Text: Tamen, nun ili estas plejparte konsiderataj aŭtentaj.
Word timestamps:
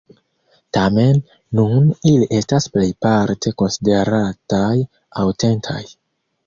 Tamen, 0.77 1.19
nun 1.59 1.91
ili 2.13 2.29
estas 2.39 2.67
plejparte 2.77 3.55
konsiderataj 3.63 4.75
aŭtentaj. 5.27 5.83